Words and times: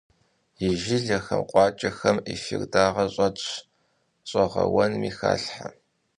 И 0.67 0.69
жылэхэм, 0.81 1.41
къуакӏэхэм 1.49 2.17
эфир 2.33 2.61
дагъэ 2.71 3.05
щӏэтщ, 3.13 3.47
щӏэгъэуэнми 4.29 5.11
халъхьэ. 5.17 5.67